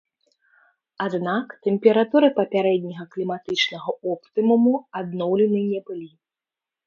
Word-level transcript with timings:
Аднак 1.05 1.47
тэмпературы 1.65 2.29
папярэдняга 2.39 3.05
кліматычнага 3.13 3.89
оптымуму 4.13 4.73
адноўлены 5.01 5.61
не 5.71 5.79
былі. 5.91 6.11